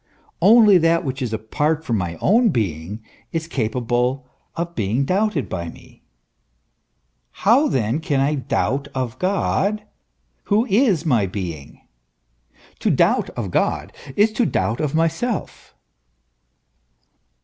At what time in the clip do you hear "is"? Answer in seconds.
1.21-1.31, 3.31-3.47, 10.65-11.05, 14.15-14.31